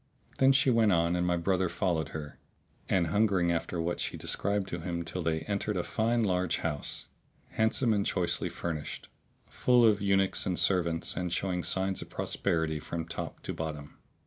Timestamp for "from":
12.79-13.05